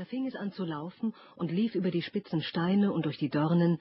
[0.00, 3.28] Da fing es an zu laufen und lief über die spitzen Steine und durch die
[3.28, 3.78] Dornen,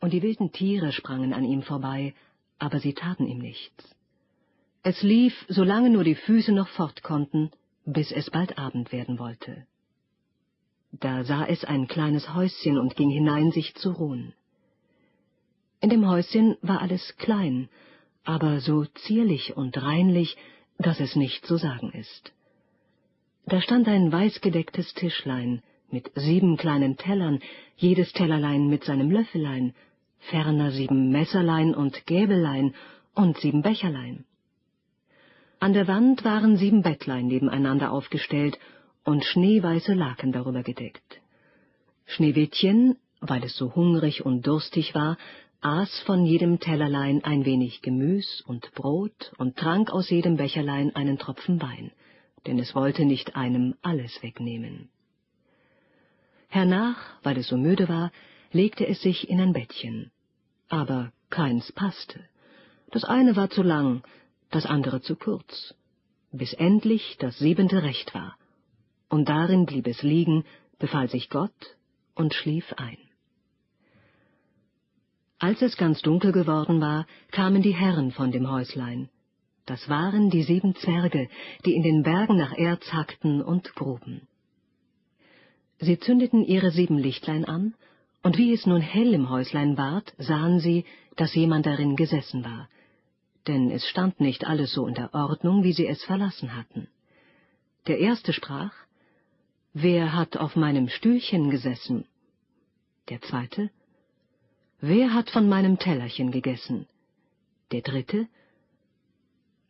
[0.00, 2.14] und die wilden Tiere sprangen an ihm vorbei,
[2.58, 3.96] aber sie taten ihm nichts.
[4.82, 7.52] Es lief, solange nur die Füße noch fort konnten,
[7.86, 9.66] bis es bald Abend werden wollte.
[10.92, 14.34] Da sah es ein kleines Häuschen und ging hinein, sich zu ruhen.
[15.80, 17.70] In dem Häuschen war alles klein,
[18.24, 20.36] aber so zierlich und reinlich,
[20.76, 22.34] dass es nicht zu sagen ist.
[23.48, 27.38] Da stand ein weißgedecktes Tischlein mit sieben kleinen Tellern,
[27.76, 29.72] jedes Tellerlein mit seinem Löffelein,
[30.18, 32.74] ferner sieben Messerlein und Gäbelein
[33.14, 34.24] und sieben Becherlein.
[35.60, 38.58] An der Wand waren sieben Bettlein nebeneinander aufgestellt
[39.04, 41.20] und schneeweiße Laken darüber gedeckt.
[42.04, 45.18] Schneewittchen, weil es so hungrig und durstig war,
[45.60, 51.16] aß von jedem Tellerlein ein wenig Gemüs und Brot und trank aus jedem Becherlein einen
[51.16, 51.92] Tropfen Wein,
[52.46, 54.88] denn es wollte nicht einem alles wegnehmen.
[56.48, 58.12] Hernach, weil es so müde war,
[58.52, 60.10] legte es sich in ein Bettchen.
[60.68, 62.20] Aber keins passte.
[62.90, 64.02] Das eine war zu lang,
[64.50, 65.74] das andere zu kurz,
[66.32, 68.36] bis endlich das siebente recht war,
[69.08, 70.44] und darin blieb es liegen,
[70.78, 71.76] befahl sich Gott
[72.14, 72.98] und schlief ein.
[75.38, 79.10] Als es ganz dunkel geworden war, kamen die Herren von dem Häuslein.
[79.66, 81.28] Das waren die sieben Zwerge,
[81.64, 84.28] die in den Bergen nach Erz hackten und gruben.
[85.78, 87.74] Sie zündeten ihre sieben Lichtlein an,
[88.22, 90.84] und wie es nun hell im Häuslein ward, sahen sie,
[91.16, 92.68] dass jemand darin gesessen war,
[93.46, 96.88] denn es stand nicht alles so in der Ordnung, wie sie es verlassen hatten.
[97.86, 98.72] Der erste sprach,
[99.72, 102.06] Wer hat auf meinem Stühlchen gesessen?
[103.08, 103.70] Der zweite,
[104.80, 106.86] Wer hat von meinem Tellerchen gegessen?
[107.72, 108.28] Der dritte,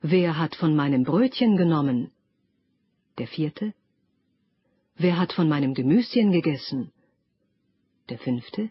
[0.00, 2.12] Wer hat von meinem Brötchen genommen?
[3.18, 3.74] Der vierte,
[4.96, 6.92] Wer hat von meinem Gemüschen gegessen?
[8.08, 8.70] Der fünfte,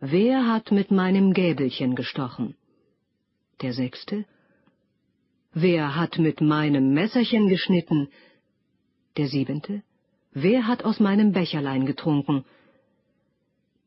[0.00, 2.56] Wer hat mit meinem Gäbelchen gestochen?
[3.62, 4.24] Der sechste,
[5.52, 8.08] Wer hat mit meinem Messerchen geschnitten?
[9.16, 9.82] Der siebente,
[10.32, 12.44] Wer hat aus meinem Becherlein getrunken?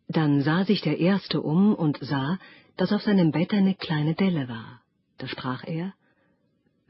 [0.08, 2.40] Dann sah sich der Erste um und sah,
[2.78, 4.82] dass auf seinem Bett eine kleine Delle war.
[5.18, 5.94] Da sprach er,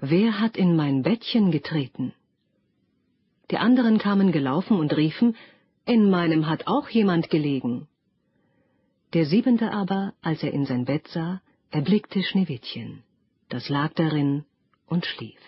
[0.03, 2.13] Wer hat in mein Bettchen getreten?
[3.51, 5.35] Die anderen kamen gelaufen und riefen,
[5.85, 7.87] In meinem hat auch jemand gelegen.
[9.13, 13.03] Der Siebente aber, als er in sein Bett sah, erblickte Schneewittchen.
[13.49, 14.43] Das lag darin
[14.87, 15.43] und schlief.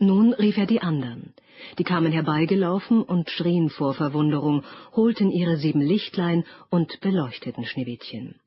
[0.00, 1.34] Nun rief er die andern.
[1.78, 8.40] Die kamen herbeigelaufen und schrien vor Verwunderung, holten ihre sieben Lichtlein und beleuchteten Schneewittchen.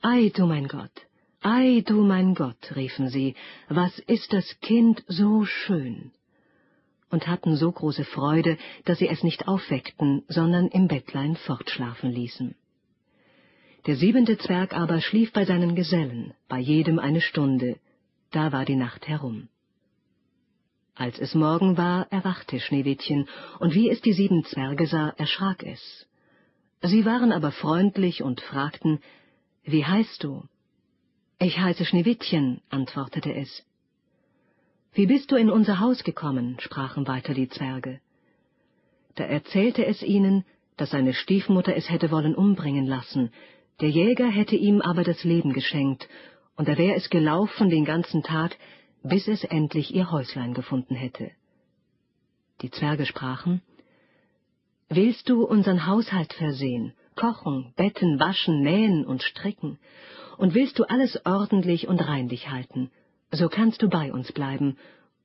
[0.00, 1.06] Ei, du mein Gott,
[1.44, 3.34] ei, du mein Gott, riefen sie,
[3.68, 6.10] was ist das Kind so schön?
[7.10, 8.56] Und hatten so große Freude,
[8.86, 12.56] dass sie es nicht aufweckten, sondern im Bettlein fortschlafen ließen.
[13.86, 17.76] Der siebente Zwerg aber schlief bei seinen Gesellen, bei jedem eine Stunde,
[18.30, 19.48] da war die Nacht herum.
[20.94, 23.28] Als es Morgen war, erwachte Schneewittchen,
[23.58, 26.06] und wie es die sieben Zwerge sah, erschrak es.
[26.82, 29.00] Sie waren aber freundlich und fragten,
[29.64, 30.48] Wie heißt du?
[31.44, 33.66] Ich heiße Schneewittchen, antwortete es.
[34.94, 36.56] Wie bist du in unser Haus gekommen?
[36.58, 38.00] sprachen weiter die Zwerge.
[39.16, 40.46] Da erzählte es ihnen,
[40.78, 43.30] dass seine Stiefmutter es hätte wollen umbringen lassen,
[43.82, 46.08] der Jäger hätte ihm aber das Leben geschenkt,
[46.56, 48.56] und er wäre es gelaufen den ganzen Tag,
[49.02, 51.30] bis es endlich ihr Häuslein gefunden hätte.
[52.62, 53.60] Die Zwerge sprachen,
[54.88, 59.78] Willst du unseren Haushalt versehen, kochen, betten, waschen, nähen und stricken,
[60.36, 62.90] und willst du alles ordentlich und reinlich halten,
[63.30, 64.76] so kannst du bei uns bleiben,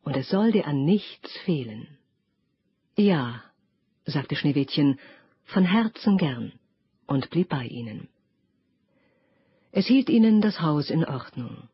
[0.03, 1.87] und es soll dir an nichts fehlen.
[2.95, 3.43] Ja,
[4.05, 4.99] sagte Schneewittchen,
[5.45, 6.53] von Herzen gern,
[7.07, 8.07] und blieb bei ihnen.
[9.71, 11.69] Es hielt ihnen das Haus in Ordnung.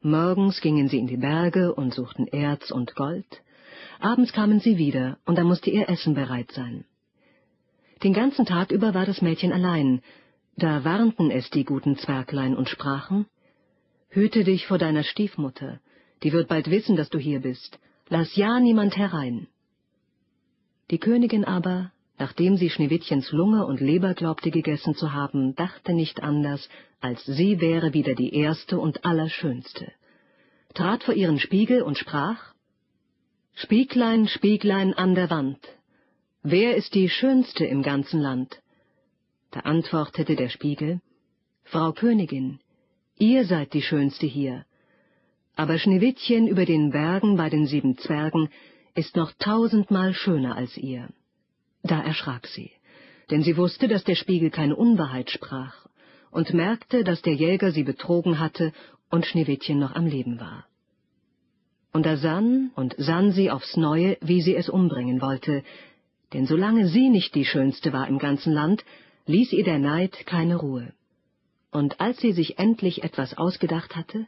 [0.00, 3.42] Morgens gingen sie in die Berge und suchten Erz und Gold,
[4.00, 6.84] abends kamen sie wieder, und da musste ihr Essen bereit sein.
[8.02, 10.02] Den ganzen Tag über war das Mädchen allein,
[10.56, 13.26] da warnten es die guten Zwerglein und sprachen,
[14.08, 15.80] Hüte dich vor deiner Stiefmutter,
[16.22, 19.48] die wird bald wissen, dass du hier bist, lass ja niemand herein.
[20.90, 26.22] Die Königin aber, nachdem sie Schneewittchens Lunge und Leber glaubte gegessen zu haben, dachte nicht
[26.22, 26.68] anders,
[27.00, 29.90] als sie wäre wieder die erste und allerschönste,
[30.74, 32.54] trat vor ihren Spiegel und sprach
[33.54, 35.58] Spieglein, Spieglein an der Wand,
[36.42, 38.60] wer ist die schönste im ganzen Land?
[39.54, 41.00] Da antwortete der Spiegel
[41.62, 42.58] Frau Königin,
[43.18, 44.64] ihr seid die schönste hier,
[45.54, 48.48] aber Schneewittchen über den Bergen bei den sieben Zwergen
[48.96, 51.08] ist noch tausendmal schöner als ihr.
[51.84, 52.72] Da erschrak sie,
[53.30, 55.86] denn sie wusste, dass der Spiegel keine Unwahrheit sprach
[56.32, 58.72] und merkte, dass der Jäger sie betrogen hatte
[59.08, 60.66] und Schneewittchen noch am Leben war.
[61.92, 65.62] Und da sann und sann sie aufs Neue, wie sie es umbringen wollte,
[66.32, 68.84] denn solange sie nicht die Schönste war im ganzen Land,
[69.26, 70.92] ließ ihr der Neid keine Ruhe.
[71.70, 74.26] Und als sie sich endlich etwas ausgedacht hatte,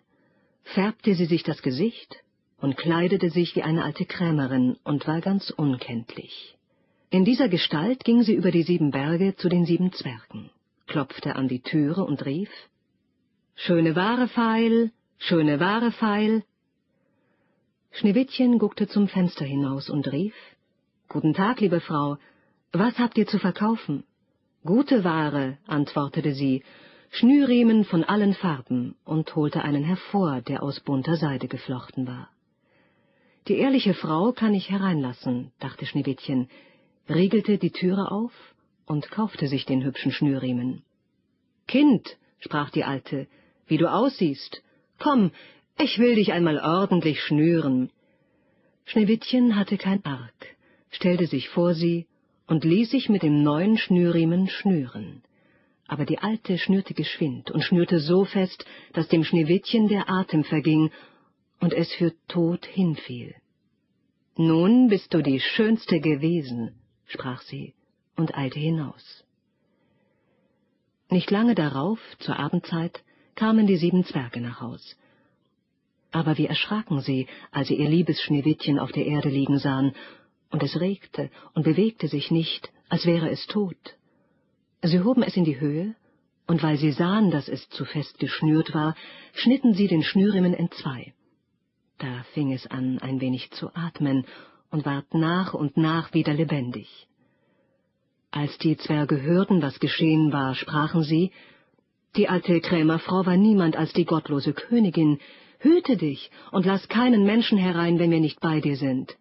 [0.62, 2.16] färbte sie sich das Gesicht
[2.58, 6.56] und kleidete sich wie eine alte Krämerin und war ganz unkenntlich.
[7.10, 10.50] In dieser Gestalt ging sie über die sieben Berge zu den sieben Zwergen,
[10.86, 12.50] klopfte an die Türe und rief
[13.54, 16.44] Schöne Ware, Pfeil, schöne Ware, Pfeil.
[17.92, 20.34] Schneewittchen guckte zum Fenster hinaus und rief
[21.08, 22.18] Guten Tag, liebe Frau,
[22.72, 24.04] was habt ihr zu verkaufen?
[24.66, 26.64] Gute Ware, antwortete sie,
[27.10, 32.28] Schnürriemen von allen Farben und holte einen hervor, der aus bunter Seide geflochten war.
[33.46, 36.48] Die ehrliche Frau kann ich hereinlassen, dachte Schneewittchen,
[37.08, 38.32] riegelte die Türe auf
[38.86, 40.82] und kaufte sich den hübschen Schnürriemen.
[41.68, 43.28] Kind, sprach die Alte,
[43.68, 44.62] wie du aussiehst,
[44.98, 45.30] komm,
[45.78, 47.90] ich will dich einmal ordentlich schnüren.
[48.84, 50.56] Schneewittchen hatte kein Arg,
[50.90, 52.08] stellte sich vor sie
[52.46, 55.22] und ließ sich mit dem neuen Schnürriemen schnüren.
[55.88, 60.90] Aber die Alte schnürte geschwind und schnürte so fest, dass dem Schneewittchen der Atem verging
[61.60, 63.34] und es für tot hinfiel.
[64.36, 66.74] Nun bist du die Schönste gewesen,
[67.06, 67.74] sprach sie
[68.16, 69.24] und eilte hinaus.
[71.08, 73.02] Nicht lange darauf, zur Abendzeit,
[73.36, 74.96] kamen die sieben Zwerge nach Haus.
[76.10, 79.94] Aber wie erschraken sie, als sie ihr liebes Schneewittchen auf der Erde liegen sahen,
[80.50, 83.96] und es regte und bewegte sich nicht, als wäre es tot.
[84.82, 85.94] Sie hoben es in die Höhe,
[86.46, 88.94] und weil sie sahen, dass es zu fest geschnürt war,
[89.34, 91.12] schnitten sie den Schnürriemen entzwei.
[91.98, 94.26] Da fing es an, ein wenig zu atmen
[94.70, 97.08] und ward nach und nach wieder lebendig.
[98.30, 101.32] Als die Zwerge hörten, was geschehen war, sprachen sie,
[102.16, 105.18] die alte Krämerfrau war niemand als die gottlose Königin,
[105.58, 109.16] hüte dich und lass keinen Menschen herein, wenn wir nicht bei dir sind.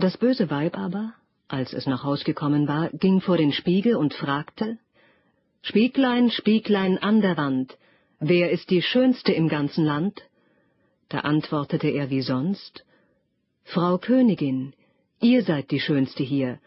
[0.00, 1.12] Das böse Weib aber,
[1.48, 4.78] als es nach Haus gekommen war, ging vor den Spiegel und fragte,
[5.62, 7.76] Spieglein, Spieglein an der Wand,
[8.20, 10.22] wer ist die Schönste im ganzen Land?
[11.08, 12.84] Da antwortete er wie sonst,
[13.64, 14.72] Frau Königin,
[15.20, 16.60] ihr seid die Schönste hier,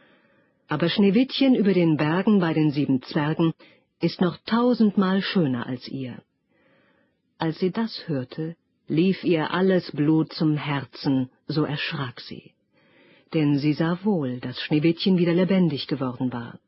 [0.68, 3.54] aber Schneewittchen über den Bergen bei den sieben Zwergen
[4.02, 6.22] ist noch tausendmal schöner als ihr.
[7.38, 8.58] Als sie das hörte,
[8.90, 12.52] lief ihr alles Blut zum Herzen, so erschrak sie.
[13.34, 16.60] Denn sie sah wohl, dass Schneewittchen wieder lebendig geworden war.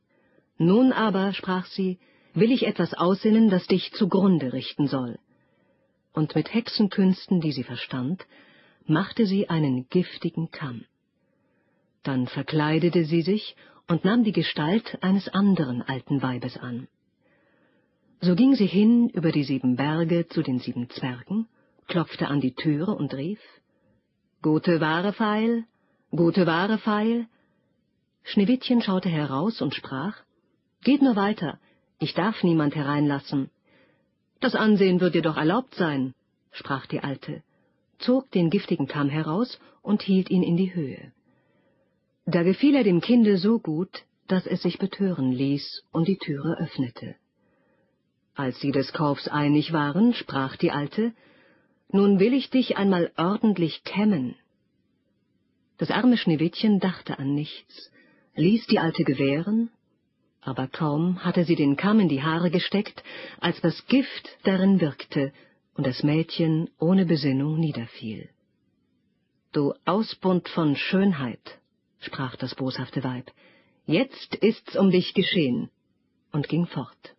[0.57, 1.99] Nun aber, sprach sie,
[2.33, 5.17] will ich etwas aussinnen, das dich zugrunde richten soll
[6.13, 8.25] und mit Hexenkünsten, die sie verstand,
[8.85, 10.85] machte sie einen giftigen Kamm.
[12.03, 13.55] Dann verkleidete sie sich
[13.87, 16.87] und nahm die Gestalt eines anderen alten Weibes an.
[18.21, 21.47] So ging sie hin über die sieben Berge zu den sieben Zwergen,
[21.87, 23.41] klopfte an die Türe und rief,
[24.41, 25.65] Gute Ware, Pfeil,
[26.15, 27.27] gute Ware, Pfeil.
[28.23, 30.15] Schneewittchen schaute heraus und sprach,
[30.83, 31.59] Geht nur weiter,
[31.99, 33.49] ich darf niemand hereinlassen.
[34.39, 36.13] Das Ansehen wird dir doch erlaubt sein,
[36.51, 37.41] sprach die Alte,
[37.97, 41.11] zog den giftigen Kamm heraus und hielt ihn in die Höhe.
[42.25, 46.57] Da gefiel er dem Kinde so gut, dass es sich betören ließ und die Türe
[46.59, 47.15] öffnete.
[48.35, 51.13] Als sie des Kaufs einig waren, sprach die Alte,
[51.89, 54.35] Nun will ich dich einmal ordentlich kämmen.
[55.83, 57.91] Das arme Schneewittchen dachte an nichts,
[58.35, 59.69] ließ die Alte gewähren
[60.45, 63.03] aber kaum hatte sie den Kamm in die Haare gesteckt,
[63.39, 65.31] als das Gift darin wirkte
[65.75, 68.29] und das Mädchen ohne Besinnung niederfiel.
[69.53, 71.59] Du Ausbund von Schönheit,
[71.99, 73.31] sprach das boshafte Weib,
[73.85, 75.69] jetzt ist's um dich geschehen,
[76.31, 77.15] und ging fort.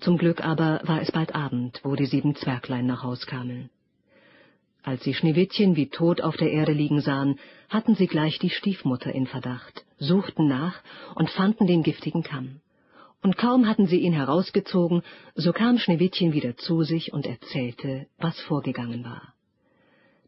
[0.00, 3.70] Zum Glück aber war es bald Abend, wo die sieben Zwerglein nach Haus kamen.
[4.82, 9.12] Als sie Schneewittchen wie tot auf der Erde liegen sahen, hatten sie gleich die Stiefmutter
[9.12, 10.80] in Verdacht, suchten nach
[11.14, 12.60] und fanden den giftigen Kamm.
[13.22, 15.02] Und kaum hatten sie ihn herausgezogen,
[15.34, 19.34] so kam Schneewittchen wieder zu sich und erzählte, was vorgegangen war.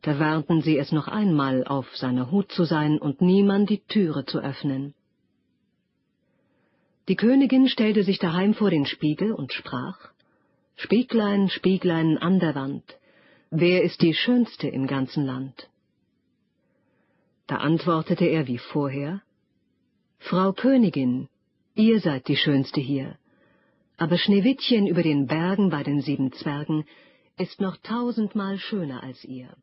[0.03, 4.27] Da warnten sie es noch einmal, auf seiner Hut zu sein und niemand die Türe
[4.27, 4.95] zu öffnen.
[7.09, 9.99] Die Königin stellte sich daheim vor den Spiegel und sprach,
[10.77, 12.85] Spieglein, Spieglein an der Wand,
[13.55, 15.69] Wer ist die Schönste im ganzen Land?
[17.47, 19.21] Da antwortete er wie vorher,
[20.21, 21.29] Frau Königin,
[21.75, 23.19] ihr seid die Schönste hier,
[23.99, 26.87] aber Schneewittchen über den Bergen bei den sieben Zwergen
[27.37, 29.55] ist noch tausendmal schöner als ihr.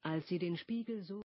[0.00, 1.18] Als sie den Spiegel so